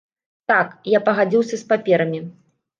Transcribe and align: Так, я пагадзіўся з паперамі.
Так, 0.51 0.71
я 0.97 1.03
пагадзіўся 1.11 1.63
з 1.63 1.71
паперамі. 1.71 2.27